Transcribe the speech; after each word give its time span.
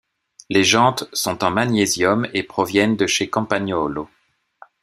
Les 0.49 0.63
jantes 0.63 1.03
sont 1.13 1.43
en 1.43 1.51
magnésium 1.51 2.25
et 2.33 2.41
proviennent 2.41 2.97
de 2.97 3.05
chez 3.05 3.29
Campagnolo. 3.29 4.09